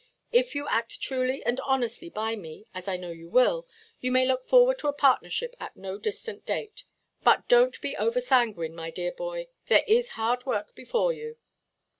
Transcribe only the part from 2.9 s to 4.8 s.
know you will, you may look forward